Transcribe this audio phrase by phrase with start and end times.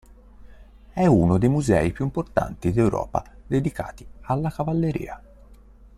[0.93, 5.21] È uno dei musei più importanti d'Europa dedicati alla cavalleria.